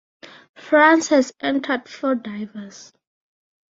[0.55, 2.91] France has entered four divers.